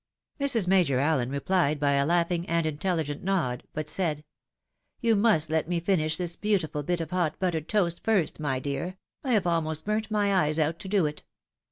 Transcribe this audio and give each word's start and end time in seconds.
Mrs. 0.39 0.65
Major 0.65 0.97
Allen 0.97 1.29
replied 1.29 1.79
by 1.79 1.91
a 1.91 2.07
laughing 2.07 2.49
and 2.49 2.65
intelligent 2.65 3.21
nod; 3.23 3.61
but 3.71 3.87
said," 3.87 4.23
You 4.99 5.15
must 5.15 5.51
let 5.51 5.69
me 5.69 5.79
finish 5.79 6.17
this 6.17 6.35
beautiful 6.35 6.81
bit 6.81 7.01
of 7.01 7.11
hot 7.11 7.37
buttered 7.37 7.69
toast 7.69 8.03
first, 8.03 8.39
my 8.39 8.57
dear— 8.59 8.97
I 9.23 9.33
have 9.33 9.45
almost 9.45 9.85
burnt 9.85 10.09
my 10.09 10.33
eyes 10.33 10.57
out 10.57 10.79
to 10.79 10.87
do 10.87 11.05
it. 11.05 11.21